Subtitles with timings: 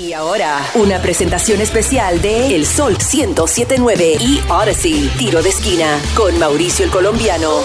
[0.00, 6.38] Y ahora, una presentación especial de El Sol 1079 y Odyssey, tiro de esquina, con
[6.38, 7.60] Mauricio el Colombiano.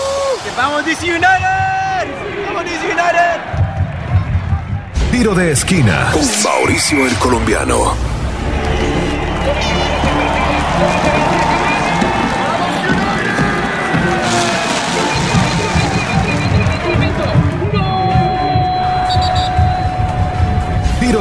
[0.57, 1.27] ¡Vamos DC United!
[2.45, 3.39] ¡Vamos DC United!
[5.11, 7.95] Tiro de esquina con Mauricio el Colombiano.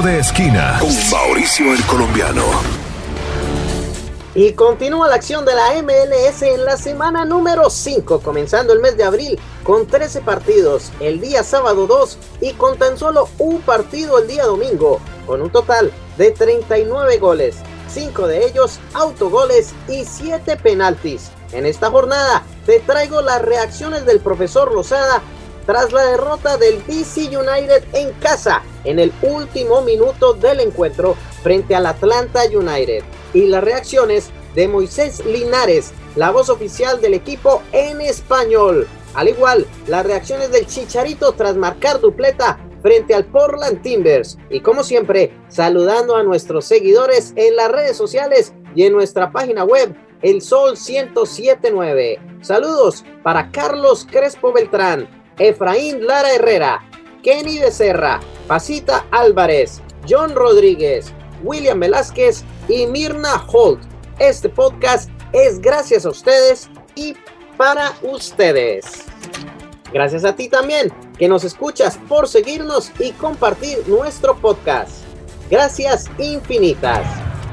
[0.04, 2.42] De esquina con Mauricio el Colombiano.
[4.34, 8.98] Y continúa la acción de la MLS en la semana número 5, comenzando el mes
[8.98, 14.18] de abril con 13 partidos el día sábado 2 y con tan solo un partido
[14.18, 17.56] el día domingo, con un total de 39 goles,
[17.88, 21.30] 5 de ellos autogoles y 7 penaltis.
[21.52, 25.22] En esta jornada te traigo las reacciones del profesor Lozada
[25.66, 31.74] tras la derrota del DC United en casa en el último minuto del encuentro frente
[31.74, 38.00] al Atlanta United y las reacciones de Moisés Linares, la voz oficial del equipo en
[38.00, 38.86] español.
[39.14, 44.38] Al igual, las reacciones del Chicharito tras marcar dupleta frente al Portland Timbers.
[44.50, 49.64] Y como siempre, saludando a nuestros seguidores en las redes sociales y en nuestra página
[49.64, 52.20] web, El Sol 1079.
[52.42, 56.80] Saludos para Carlos Crespo Beltrán, Efraín Lara Herrera,
[57.22, 63.82] Kenny Becerra, Pasita Álvarez, John Rodríguez, William Velázquez y Mirna Holt.
[64.18, 67.16] Este podcast es gracias a ustedes y
[67.56, 69.04] para ustedes.
[69.92, 75.04] Gracias a ti también que nos escuchas por seguirnos y compartir nuestro podcast.
[75.50, 77.06] Gracias infinitas.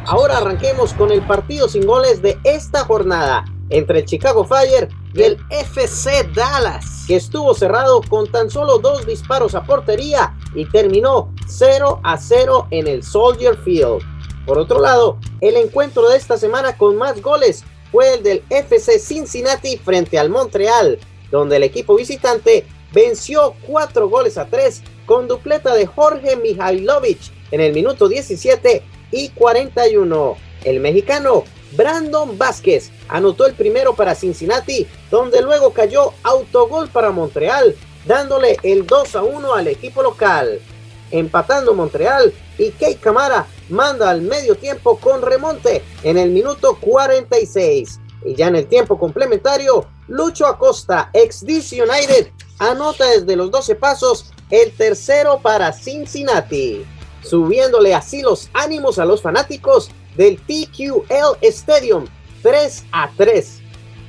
[0.06, 5.23] Ahora arranquemos con el partido sin goles de esta jornada entre el Chicago Fire y
[5.23, 11.34] el FC Dallas, que estuvo cerrado con tan solo dos disparos a portería y terminó
[11.48, 14.02] 0 a 0 en el Soldier Field.
[14.45, 19.00] Por otro lado, el encuentro de esta semana con más goles fue el del FC
[19.00, 25.74] Cincinnati frente al Montreal, donde el equipo visitante venció 4 goles a 3 con dupleta
[25.74, 27.19] de Jorge Mihailovic
[27.52, 30.38] en el minuto 17 y 41.
[30.63, 37.76] El mexicano Brandon Vázquez anotó el primero para Cincinnati, donde luego cayó autogol para Montreal,
[38.06, 40.60] dándole el 2 a 1 al equipo local.
[41.12, 42.34] Empatando Montreal
[42.70, 48.00] Kate Camara manda al medio tiempo con remonte en el minuto 46.
[48.24, 52.28] Y ya en el tiempo complementario, Lucho Acosta, ex DC United,
[52.60, 56.86] anota desde los 12 pasos el tercero para Cincinnati,
[57.24, 62.06] subiéndole así los ánimos a los fanáticos del TQL Stadium
[62.42, 63.60] 3 a 3.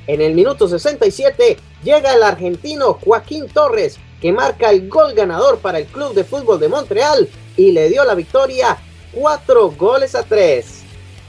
[0.07, 5.79] En el minuto 67 llega el argentino Joaquín Torres que marca el gol ganador para
[5.79, 8.77] el Club de Fútbol de Montreal y le dio la victoria
[9.13, 10.65] 4 goles a 3.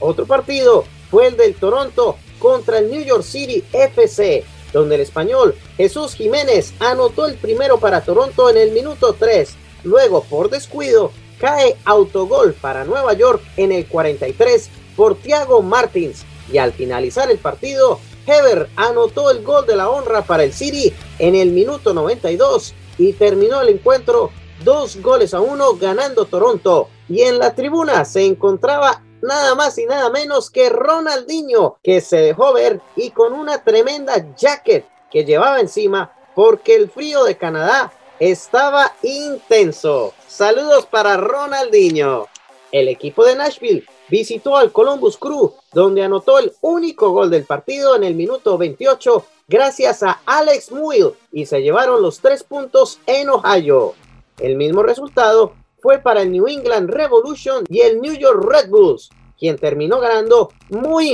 [0.00, 5.54] Otro partido fue el del Toronto contra el New York City FC, donde el español
[5.76, 9.54] Jesús Jiménez anotó el primero para Toronto en el minuto 3.
[9.84, 16.58] Luego, por descuido, cae autogol para Nueva York en el 43 por Thiago Martins y
[16.58, 21.34] al finalizar el partido, Heber anotó el gol de la honra para el City en
[21.34, 24.30] el minuto 92 y terminó el encuentro
[24.62, 26.88] dos goles a uno ganando Toronto.
[27.08, 32.18] Y en la tribuna se encontraba nada más y nada menos que Ronaldinho, que se
[32.18, 37.92] dejó ver y con una tremenda jacket que llevaba encima porque el frío de Canadá
[38.18, 40.14] estaba intenso.
[40.26, 42.26] Saludos para Ronaldinho.
[42.72, 47.96] El equipo de Nashville visitó al Columbus Crew, donde anotó el único gol del partido
[47.96, 53.28] en el minuto 28 gracias a Alex Muil y se llevaron los tres puntos en
[53.28, 53.94] Ohio.
[54.38, 59.10] El mismo resultado fue para el New England Revolution y el New York Red Bulls,
[59.38, 61.10] quien terminó ganando muy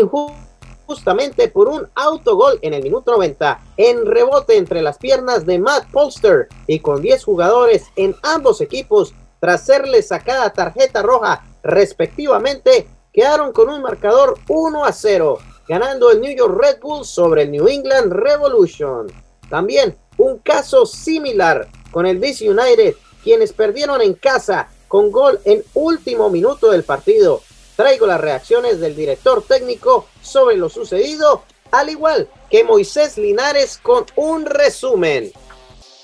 [0.90, 5.88] injustamente por un autogol en el minuto 90 en rebote entre las piernas de Matt
[5.92, 13.52] Polster y con 10 jugadores en ambos equipos tras serle sacada tarjeta roja respectivamente, quedaron
[13.52, 15.38] con un marcador 1 a 0,
[15.68, 19.06] ganando el New York Red Bulls sobre el New England Revolution.
[19.48, 25.62] También un caso similar con el DC United, quienes perdieron en casa con gol en
[25.74, 27.42] último minuto del partido.
[27.76, 34.06] Traigo las reacciones del director técnico sobre lo sucedido, al igual que Moisés Linares con
[34.16, 35.32] un resumen.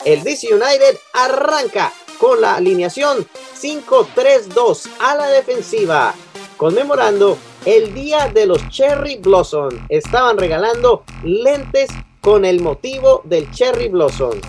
[0.04, 3.26] El DC United arranca con la alineación
[3.60, 6.14] 5-3-2 a la defensiva,
[6.56, 9.70] conmemorando el día de los Cherry Blossom.
[9.88, 11.90] Estaban regalando lentes
[12.20, 14.40] con el motivo del Cherry Blossom.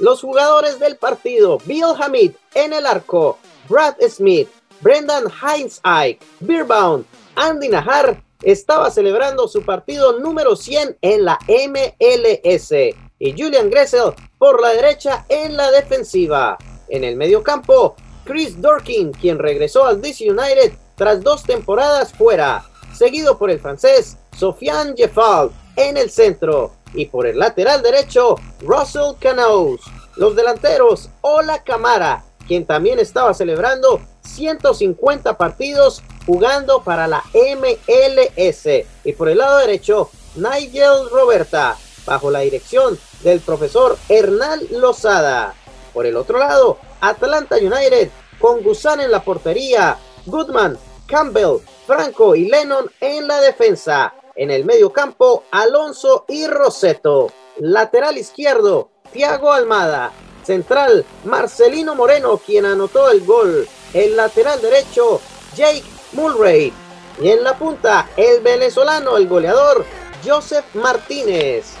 [0.00, 3.38] Los jugadores del partido, Bill Hamid en el arco,
[3.68, 4.48] Brad Smith,
[4.80, 7.06] Brendan Heinz Ike, Beerbound,
[7.36, 12.72] Andy Najar estaba celebrando su partido número 100 en la MLS
[13.18, 16.58] y Julian Gressel por la derecha en la defensiva.
[16.88, 22.64] En el medio campo, Chris Dorkin, quien regresó al DC United tras dos temporadas fuera,
[22.94, 29.14] seguido por el francés Sofiane Jeffal en el centro y por el lateral derecho Russell
[29.18, 29.80] Canoes.
[30.16, 38.66] Los delanteros Ola Camara, quien también estaba celebrando 150 partidos jugando para la MLS.
[39.04, 41.76] Y por el lado derecho, Nigel Roberta,
[42.06, 45.54] bajo la dirección del profesor Hernán Lozada.
[45.92, 50.76] Por el otro lado, Atlanta United con Gusan en la portería, Goodman,
[51.06, 54.14] Campbell, Franco y Lennon en la defensa.
[54.36, 57.30] En el medio campo, Alonso y Roseto.
[57.58, 60.12] Lateral izquierdo, Thiago Almada.
[60.44, 63.66] Central, Marcelino Moreno, quien anotó el gol.
[63.94, 65.20] El lateral derecho,
[65.56, 65.84] Jake
[66.14, 66.72] Mulray.
[67.20, 69.84] Y en la punta, el venezolano, el goleador,
[70.24, 71.74] Joseph Martínez.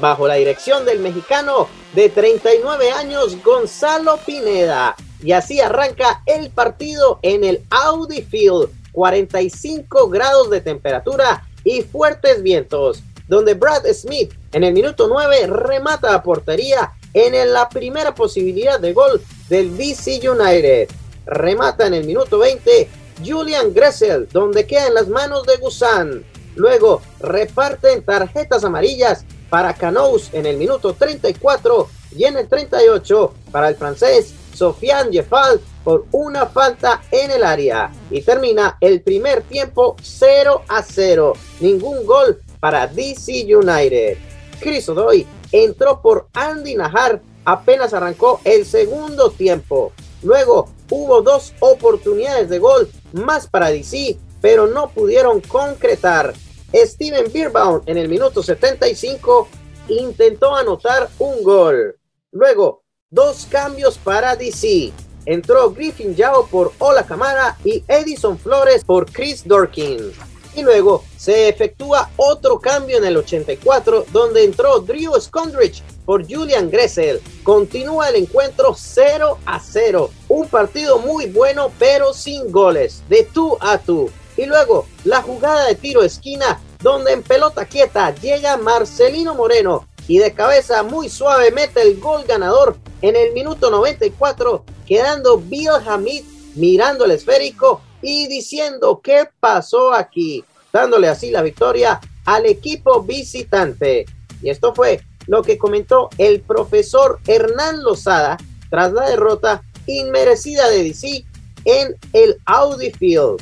[0.00, 4.94] Bajo la dirección del mexicano de 39 años, Gonzalo Pineda.
[5.22, 8.70] Y así arranca el partido en el Audi Field.
[8.92, 16.14] 45 grados de temperatura y fuertes vientos, donde Brad Smith en el minuto 9 remata
[16.14, 20.88] a portería en la primera posibilidad de gol del DC United.
[21.26, 22.88] Remata en el minuto 20
[23.24, 26.24] Julian Gressel, donde queda en las manos de Gusan.
[26.56, 33.68] Luego reparten tarjetas amarillas para Canous en el minuto 34 y en el 38 para
[33.68, 37.90] el francés Sofiane Jeffal por una falta en el área.
[38.10, 41.32] Y termina el primer tiempo 0 a 0.
[41.60, 44.18] Ningún gol para DC United.
[44.60, 49.92] Chris Odoy entró por Andy Najar apenas arrancó el segundo tiempo.
[50.22, 56.34] Luego hubo dos oportunidades de gol más para DC, pero no pudieron concretar.
[56.74, 59.48] Steven Beerbaum en el minuto 75
[59.88, 61.96] intentó anotar un gol.
[62.32, 64.92] Luego, dos cambios para DC.
[65.26, 70.12] Entró Griffin Yao por Ola Camara y Edison Flores por Chris Dorkin.
[70.54, 76.68] Y luego se efectúa otro cambio en el 84 donde entró Drew Scondridge por Julian
[76.72, 77.20] Gressel.
[77.44, 80.10] Continúa el encuentro 0 a 0.
[80.26, 84.10] Un partido muy bueno pero sin goles, de tú a tú.
[84.36, 90.18] Y luego la jugada de tiro esquina donde en pelota quieta llega Marcelino Moreno y
[90.18, 96.24] de cabeza muy suave mete el gol ganador en el minuto 94, quedando Bill Hamid
[96.56, 104.06] mirando el esférico y diciendo qué pasó aquí, dándole así la victoria al equipo visitante.
[104.42, 108.36] Y esto fue lo que comentó el profesor Hernán Lozada
[108.70, 111.24] tras la derrota inmerecida de DC
[111.64, 113.40] en el Audi Field.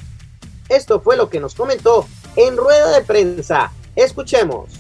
[0.68, 3.72] Esto fue lo que nos comentó en rueda de prensa.
[3.94, 4.70] Escuchemos.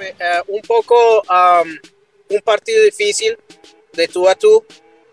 [0.00, 1.22] Eh, un poco
[2.28, 3.38] un partido difícil
[3.92, 4.64] de tú a tú.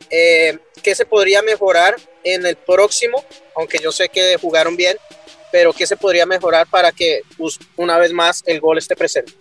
[0.09, 3.23] Eh, ¿Qué se podría mejorar en el próximo?
[3.55, 4.97] Aunque yo sé que jugaron bien,
[5.51, 7.21] pero ¿qué se podría mejorar para que
[7.75, 9.33] una vez más el gol esté presente?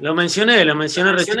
[0.00, 1.38] Lo mencioné, lo mencioné, recién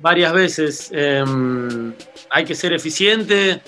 [0.00, 0.90] varias veces.
[0.92, 1.92] Em,
[2.30, 3.60] hay que ser eficiente.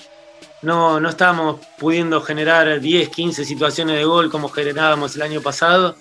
[0.63, 5.97] No, no estamos pudiendo generar 10, 15 situaciones de gol como generábamos el año pasado.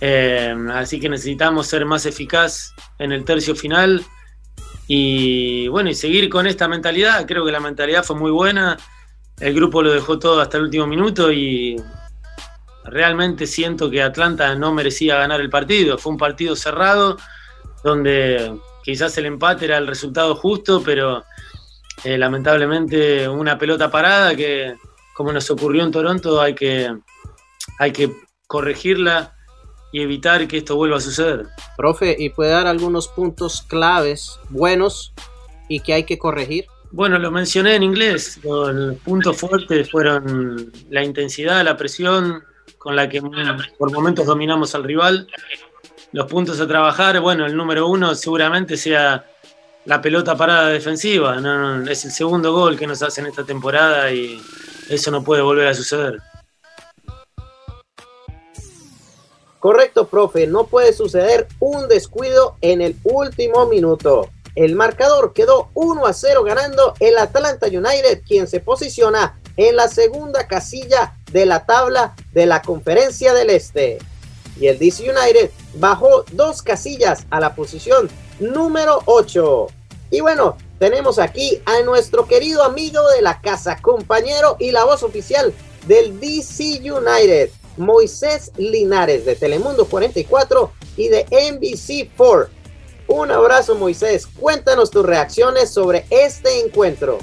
[0.00, 4.04] Em, así que necesitamos ser más eficaz en el tercio final.
[4.86, 7.26] Y bueno, y seguir con esta mentalidad.
[7.26, 8.78] Creo que la mentalidad fue muy buena.
[9.38, 11.76] El grupo lo dejó todo hasta el último minuto y
[12.90, 15.98] realmente siento que Atlanta no merecía ganar el partido.
[15.98, 17.16] Fue un partido cerrado
[17.84, 21.24] donde quizás el empate era el resultado justo, pero
[22.04, 24.76] eh, lamentablemente una pelota parada que
[25.14, 26.96] como nos ocurrió en Toronto hay que,
[27.78, 28.12] hay que
[28.46, 29.34] corregirla
[29.92, 31.46] y evitar que esto vuelva a suceder.
[31.76, 35.12] Profe, ¿y puede dar algunos puntos claves buenos
[35.68, 36.66] y que hay que corregir?
[36.90, 38.40] Bueno, lo mencioné en inglés.
[38.42, 42.44] Los puntos fuertes fueron la intensidad, la presión,
[42.78, 43.20] con la que
[43.76, 45.28] por momentos dominamos al rival.
[46.12, 49.26] Los puntos a trabajar, bueno, el número uno seguramente sea
[49.84, 51.36] la pelota parada defensiva.
[51.90, 54.40] es el segundo gol que nos hacen esta temporada y
[54.88, 56.18] eso no puede volver a suceder.
[59.58, 64.30] Correcto, profe, no puede suceder un descuido en el último minuto.
[64.54, 69.88] El marcador quedó 1 a 0 ganando el Atlanta United, quien se posiciona en la
[69.88, 73.98] segunda casilla de la tabla de la Conferencia del Este.
[74.58, 79.66] Y el DC United bajó dos casillas a la posición número 8.
[80.12, 85.02] Y bueno, tenemos aquí a nuestro querido amigo de la casa, compañero y la voz
[85.02, 85.52] oficial
[85.86, 92.48] del DC United, Moisés Linares de Telemundo 44 y de NBC 4.
[93.08, 97.18] Un abrazo Moisés, cuéntanos tus reacciones sobre este encuentro.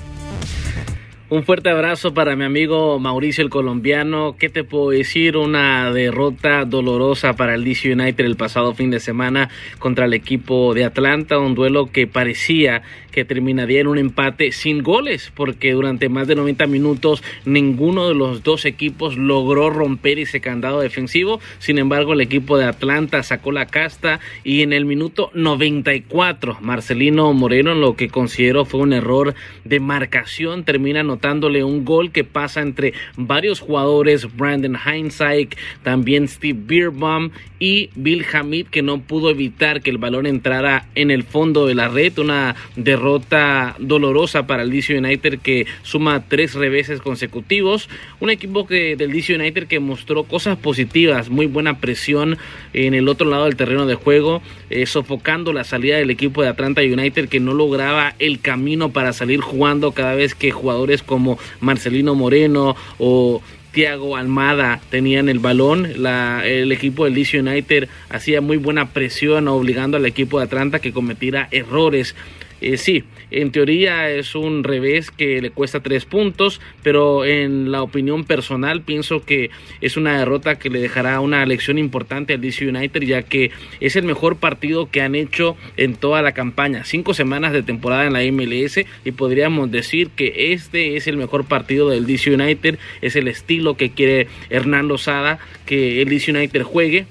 [1.27, 4.35] Un fuerte abrazo para mi amigo Mauricio el colombiano.
[4.37, 5.37] ¿Qué te puedo decir?
[5.37, 10.75] Una derrota dolorosa para el DC United el pasado fin de semana contra el equipo
[10.75, 11.39] de Atlanta.
[11.39, 16.35] Un duelo que parecía que terminaría en un empate sin goles, porque durante más de
[16.35, 21.39] 90 minutos ninguno de los dos equipos logró romper ese candado defensivo.
[21.57, 27.33] Sin embargo, el equipo de Atlanta sacó la casta y en el minuto 94 Marcelino
[27.33, 32.61] Moreno, lo que considero fue un error de marcación, termina anotándole un gol que pasa
[32.61, 39.81] entre varios jugadores, Brandon Hindsight, también Steve Beerbaum y Bill Hamid, que no pudo evitar
[39.81, 44.71] que el balón entrara en el fondo de la red, una derrota dolorosa para el
[44.71, 47.89] DC United que suma tres reveses consecutivos.
[48.19, 52.37] Un equipo que, del DC United que mostró cosas positivas, muy buena presión
[52.73, 56.49] en el otro lado del terreno de juego, eh, sofocando la salida del equipo de
[56.49, 61.37] Atlanta United que no lograba el camino para salir jugando cada vez que jugadores como
[61.59, 65.85] Marcelino Moreno o Thiago Almada tenían el balón.
[65.85, 70.93] el equipo del DC United hacía muy buena presión obligando al equipo de Atlanta que
[70.93, 72.15] cometiera errores
[72.61, 77.81] eh, sí, en teoría es un revés que le cuesta tres puntos, pero en la
[77.81, 79.49] opinión personal pienso que
[79.81, 83.95] es una derrota que le dejará una lección importante al DC United, ya que es
[83.95, 86.85] el mejor partido que han hecho en toda la campaña.
[86.85, 91.45] Cinco semanas de temporada en la MLS y podríamos decir que este es el mejor
[91.45, 96.63] partido del DC United, es el estilo que quiere Hernán Lozada que el DC United
[96.63, 97.05] juegue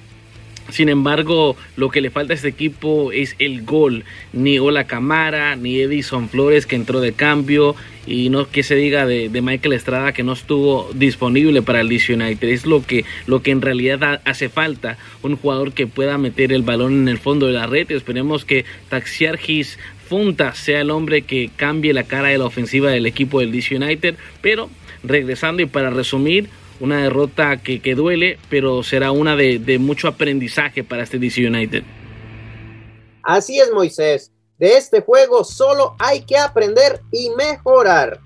[0.74, 4.02] sin embargo, lo que le falta a este equipo es el gol.
[4.32, 7.76] Ni Ola Camara, ni Edison Flores que entró de cambio.
[8.08, 12.14] Y no que se diga de, Michael Estrada que no estuvo disponible para el DC
[12.14, 12.48] United.
[12.48, 14.98] Es lo que, lo que en realidad hace falta.
[15.22, 17.88] Un jugador que pueda meter el balón en el fondo de la red.
[17.92, 19.78] esperemos que Taxiargis
[20.08, 23.76] Funta sea el hombre que cambie la cara de la ofensiva del equipo del DC
[23.76, 24.16] United.
[24.42, 24.70] Pero
[25.04, 26.48] regresando y para resumir,
[26.80, 31.46] una derrota que, que duele, pero será una de, de mucho aprendizaje para este DC
[31.46, 31.84] United.
[33.22, 34.32] Así es, Moisés.
[34.58, 38.20] De este juego solo hay que aprender y mejorar.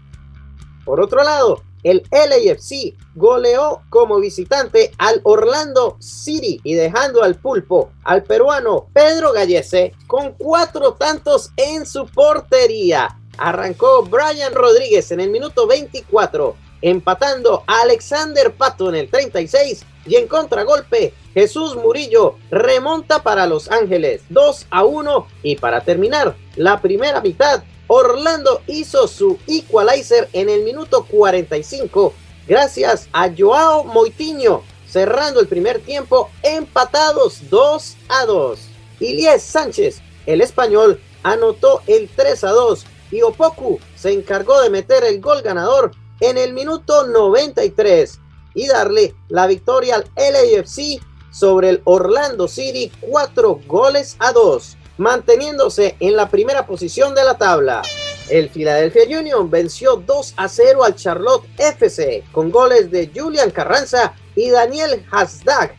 [0.85, 7.93] Por otro lado, el LAFC goleó como visitante al Orlando City y dejando al pulpo
[8.05, 13.17] al peruano Pedro Gallese con cuatro tantos en su portería.
[13.39, 20.17] Arrancó Brian Rodríguez en el minuto 24 empatando a Alexander Pato en el 36 y
[20.17, 26.81] en contragolpe Jesús Murillo remonta para Los Ángeles 2 a 1 y para terminar la
[26.81, 32.15] primera mitad Orlando hizo su equalizer en el minuto 45
[32.47, 38.59] gracias a Joao Moitiño cerrando el primer tiempo empatados 2 a 2.
[39.01, 45.05] Ilies Sánchez, el español, anotó el 3 a 2 y Opoku se encargó de meter
[45.05, 48.21] el gol ganador en el minuto 93
[48.55, 55.97] y darle la victoria al LAFC sobre el Orlando City, cuatro goles a dos, manteniéndose
[56.01, 57.83] en la primera posición de la tabla.
[58.29, 64.15] El Philadelphia Union venció 2 a 0 al Charlotte FC con goles de Julian Carranza
[64.37, 65.75] y Daniel Hasdag,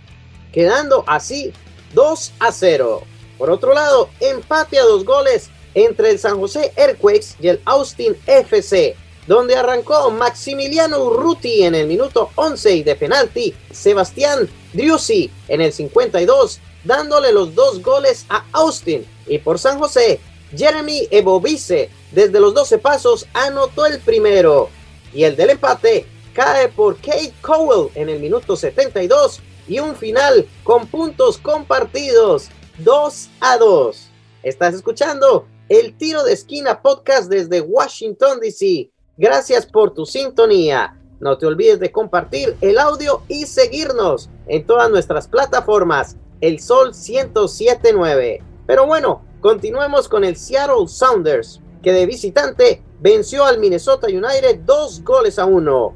[0.52, 1.54] quedando así
[1.94, 3.04] 2 a 0.
[3.38, 8.18] Por otro lado, empate a dos goles entre el San José Earthquakes y el Austin
[8.26, 8.96] FC,
[9.30, 15.72] donde arrancó Maximiliano Urruti en el minuto 11 y de penalti Sebastián Driussi en el
[15.72, 19.06] 52, dándole los dos goles a Austin.
[19.28, 20.20] Y por San José,
[20.58, 24.72] Jeremy Ebovice desde los 12 pasos anotó el primero.
[25.14, 30.48] Y el del empate cae por Kate Cowell en el minuto 72 y un final
[30.64, 34.08] con puntos compartidos 2 a 2.
[34.42, 38.90] Estás escuchando el tiro de esquina podcast desde Washington, D.C.
[39.20, 40.96] Gracias por tu sintonía.
[41.20, 46.16] No te olvides de compartir el audio y seguirnos en todas nuestras plataformas.
[46.40, 48.42] El Sol 1079.
[48.66, 55.04] Pero bueno, continuemos con el Seattle Sounders, que de visitante venció al Minnesota United dos
[55.04, 55.96] goles a uno.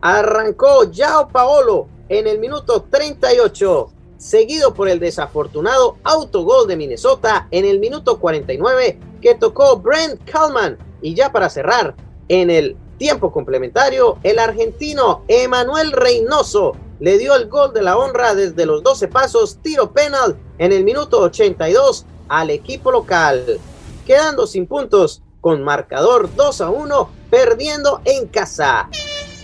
[0.00, 7.64] Arrancó Yao Paolo en el minuto 38, seguido por el desafortunado autogol de Minnesota en
[7.64, 10.76] el minuto 49 que tocó Brent Kalman.
[11.00, 11.94] Y ya para cerrar,
[12.28, 18.34] en el tiempo complementario, el argentino Emanuel Reynoso le dio el gol de la honra
[18.34, 23.58] desde los 12 pasos, tiro penal en el minuto 82 al equipo local,
[24.06, 28.88] quedando sin puntos con marcador 2 a 1, perdiendo en casa.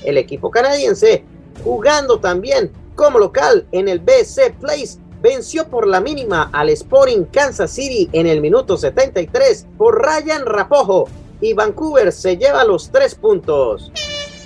[0.04, 1.24] El equipo canadiense,
[1.62, 7.70] jugando también como local en el BC Place, venció por la mínima al Sporting Kansas
[7.70, 11.08] City en el minuto 73 por Ryan Rapojo
[11.44, 13.92] y Vancouver se lleva los tres puntos.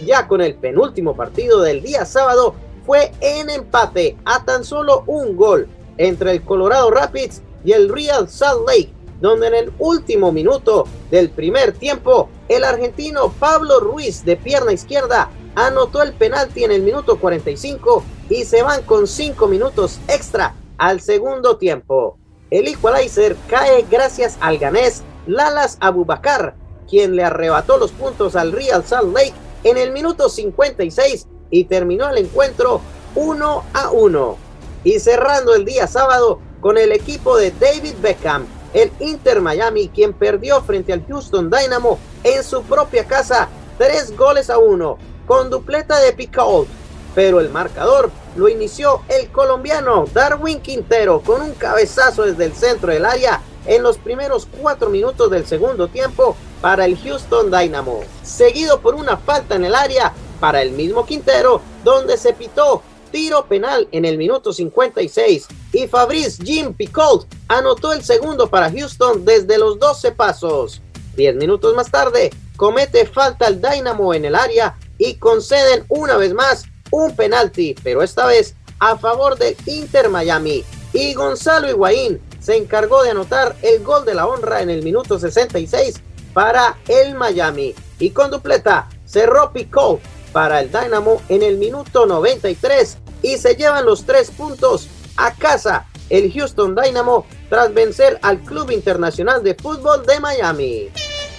[0.05, 5.37] Ya con el penúltimo partido del día sábado fue en empate a tan solo un
[5.37, 8.91] gol entre el Colorado Rapids y el Real Salt Lake,
[9.21, 15.31] donde en el último minuto del primer tiempo el argentino Pablo Ruiz de pierna izquierda
[15.55, 21.01] anotó el penalti en el minuto 45 y se van con 5 minutos extra al
[21.01, 22.19] segundo tiempo.
[22.51, 26.55] El equalizer cae gracias al ganés Lalas Abubakar,
[26.89, 32.09] quien le arrebató los puntos al Real Salt Lake en el minuto 56 y terminó
[32.09, 32.81] el encuentro
[33.15, 34.37] 1 a 1.
[34.85, 40.13] Y cerrando el día sábado con el equipo de David Beckham, el Inter Miami, quien
[40.13, 46.01] perdió frente al Houston Dynamo en su propia casa 3 goles a 1 con dupleta
[46.01, 46.69] de Picault
[47.15, 52.93] pero el marcador lo inició el colombiano Darwin Quintero con un cabezazo desde el centro
[52.93, 58.81] del área en los primeros cuatro minutos del segundo tiempo para el Houston Dynamo, seguido
[58.81, 63.89] por una falta en el área para el mismo Quintero, donde se pitó tiro penal
[63.93, 69.79] en el minuto 56 y Fabrice Jim Picoult anotó el segundo para Houston desde los
[69.79, 70.83] 12 pasos.
[71.17, 76.35] Diez minutos más tarde, comete falta el Dynamo en el área y conceden una vez
[76.35, 80.65] más un penalti, pero esta vez a favor del Inter Miami.
[80.93, 85.19] Y Gonzalo Higuaín se encargó de anotar el gol de la honra en el minuto
[85.19, 86.01] 66
[86.39, 87.75] para el Miami.
[87.99, 93.85] Y con dupleta cerró Picot para el Dynamo en el minuto 93 y se llevan
[93.85, 100.07] los tres puntos a casa el Houston Dynamo tras vencer al Club Internacional de Fútbol
[100.07, 100.91] de Miami.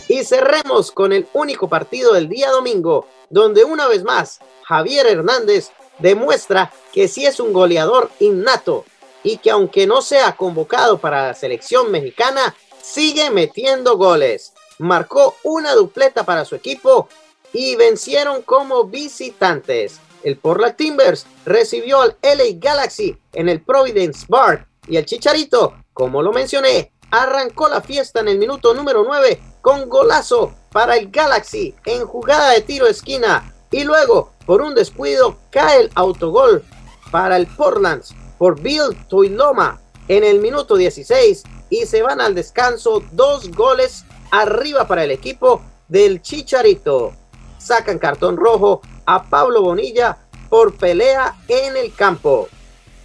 [0.09, 5.69] Y cerremos con el único partido del día domingo, donde una vez más Javier Hernández
[5.99, 8.83] demuestra que sí es un goleador innato
[9.23, 14.51] y que aunque no sea convocado para la selección mexicana, sigue metiendo goles.
[14.79, 17.07] Marcó una dupleta para su equipo
[17.53, 19.99] y vencieron como visitantes.
[20.23, 26.21] El Portland Timbers recibió al LA Galaxy en el Providence Bar y el Chicharito, como
[26.21, 31.75] lo mencioné, arrancó la fiesta en el minuto número 9 con golazo para el Galaxy
[31.85, 36.63] en jugada de tiro esquina y luego por un descuido cae el autogol
[37.11, 38.03] para el Portland
[38.37, 44.87] por Bill Tuiloma en el minuto 16 y se van al descanso dos goles arriba
[44.87, 47.13] para el equipo del Chicharito.
[47.57, 50.17] Sacan cartón rojo a Pablo Bonilla
[50.49, 52.47] por pelea en el campo.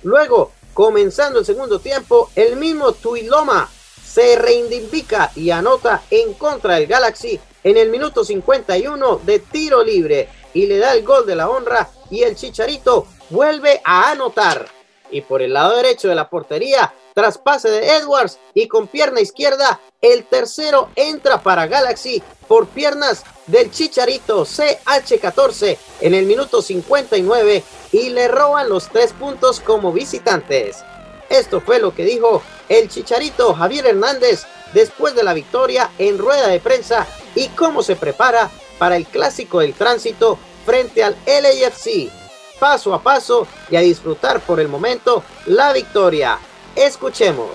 [0.02, 3.68] Luego, comenzando el segundo tiempo, el mismo Tuiloma
[4.04, 10.28] se reivindica y anota en contra del Galaxy en el minuto 51 de tiro libre
[10.52, 14.66] y le da el gol de la honra y el Chicharito vuelve a anotar.
[15.10, 19.20] Y por el lado derecho de la portería, tras pase de Edwards y con pierna
[19.20, 27.62] izquierda, el tercero entra para Galaxy por piernas del Chicharito CH14 en el minuto 59
[27.92, 30.84] y le roban los tres puntos como visitantes.
[31.30, 36.48] Esto fue lo que dijo el Chicharito Javier Hernández después de la victoria en rueda
[36.48, 42.10] de prensa y cómo se prepara para el clásico del tránsito frente al LAFC.
[42.58, 46.38] Paso a paso y a disfrutar por el momento la victoria.
[46.76, 47.50] Escuchemos.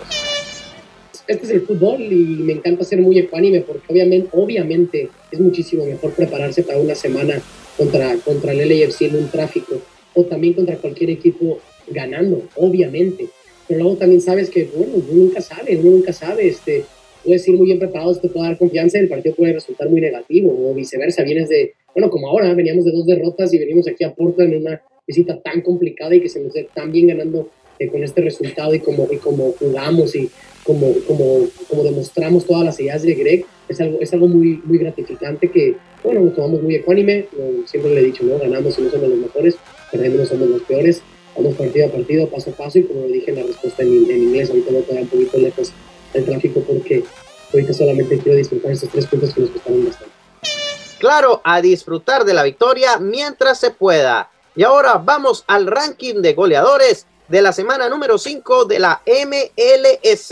[1.27, 5.85] Este es el fútbol y me encanta ser muy ecuánime porque obviamente, obviamente es muchísimo
[5.85, 7.41] mejor prepararse para una semana
[7.77, 9.81] contra, contra el LAFC en un tráfico
[10.15, 13.27] o también contra cualquier equipo ganando, obviamente.
[13.67, 16.85] Pero luego también sabes que, bueno, uno nunca sabe, uno nunca sabe, este,
[17.23, 20.01] puedes ir muy bien preparado, te puede dar confianza y el partido puede resultar muy
[20.01, 21.23] negativo o viceversa.
[21.23, 24.61] Vienes de, bueno, como ahora, veníamos de dos derrotas y venimos aquí a Portland en
[24.61, 27.49] una visita tan complicada y que se nos dé tan bien ganando
[27.79, 30.29] eh, con este resultado y como, y como jugamos y
[30.63, 34.77] como, como, como demostramos todas las ideas de Greg, es algo, es algo muy, muy
[34.77, 37.27] gratificante que, bueno, nos tomamos muy ecuánime,
[37.65, 38.37] siempre le he dicho, ¿no?
[38.37, 39.55] Ganamos y no somos los mejores,
[39.91, 41.01] perdemos no somos los peores,
[41.35, 44.11] vamos partido a partido, paso a paso y como lo dije en la respuesta en,
[44.11, 45.71] en inglés, ahorita voy a quedar un poquito lejos
[46.13, 47.03] el tráfico porque
[47.53, 50.13] ahorita solamente quiero disfrutar estos tres puntos que nos costaron bastante.
[50.99, 54.29] Claro, a disfrutar de la victoria mientras se pueda.
[54.55, 60.31] Y ahora vamos al ranking de goleadores de la semana número 5 de la MLS.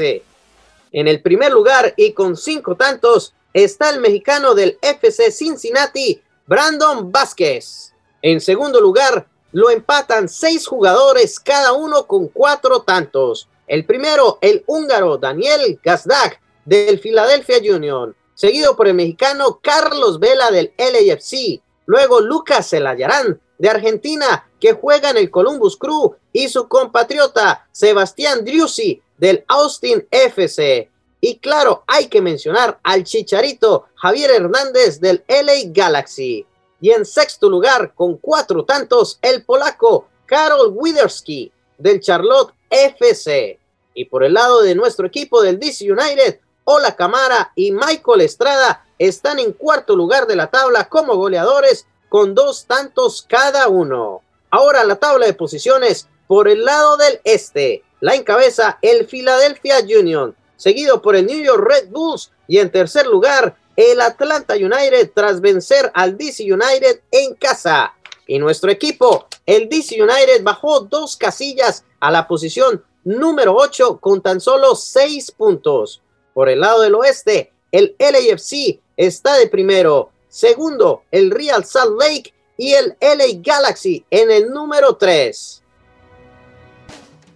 [0.92, 7.12] En el primer lugar y con cinco tantos está el mexicano del FC Cincinnati, Brandon
[7.12, 7.94] Vázquez.
[8.22, 13.48] En segundo lugar, lo empatan seis jugadores, cada uno con cuatro tantos.
[13.68, 18.16] El primero, el húngaro Daniel Gazdag del Philadelphia Union.
[18.34, 25.10] seguido por el mexicano Carlos Vela del LAFC, luego Lucas Celayarán de Argentina, que juega
[25.10, 30.90] en el Columbus Crew, y su compatriota Sebastián Driussi del Austin FC.
[31.20, 36.46] Y claro, hay que mencionar al chicharito Javier Hernández del LA Galaxy.
[36.80, 43.60] Y en sexto lugar, con cuatro tantos, el polaco Karol Widerski del Charlotte FC.
[43.96, 48.86] Y por el lado de nuestro equipo del DC United, Ola Camara y Michael Estrada
[49.00, 54.22] están en cuarto lugar de la tabla como goleadores con dos tantos cada uno.
[54.50, 57.84] Ahora la tabla de posiciones por el lado del este.
[58.00, 63.08] La encabeza el Philadelphia Union, seguido por el New York Red Bulls y en tercer
[63.08, 67.94] lugar el Atlanta United tras vencer al DC United en casa.
[68.28, 74.22] Y nuestro equipo, el DC United, bajó dos casillas a la posición número 8 con
[74.22, 76.02] tan solo 6 puntos.
[76.34, 80.12] Por el lado del oeste, el LAFC está de primero.
[80.28, 85.64] Segundo, el Real Salt Lake y el LA Galaxy en el número 3.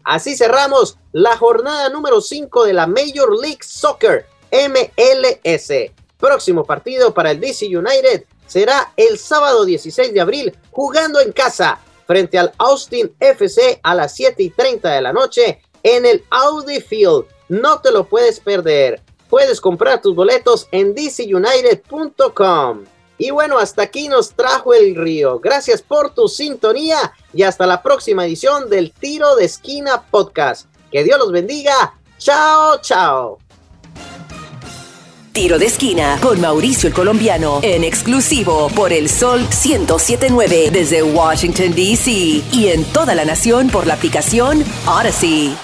[0.04, 5.72] Así cerramos la jornada número 5 de la Major League Soccer MLS.
[6.18, 11.80] Próximo partido para el DC United será el sábado 16 de abril jugando en casa
[12.06, 16.82] frente al Austin FC a las 7 y 30 de la noche en el Audi
[16.82, 17.26] Field.
[17.48, 19.02] No te lo puedes perder.
[19.30, 22.84] Puedes comprar tus boletos en dcunited.com.
[23.22, 25.40] Y bueno, hasta aquí nos trajo el río.
[25.40, 30.66] Gracias por tu sintonía y hasta la próxima edición del Tiro de Esquina Podcast.
[30.92, 31.94] Que Dios los bendiga.
[32.18, 33.38] Chao, chao.
[35.34, 41.76] Tiro de esquina con Mauricio el Colombiano en exclusivo por el Sol 1079 desde Washington,
[41.76, 42.12] D.C.
[42.52, 45.56] y en toda la nación por la aplicación Odyssey.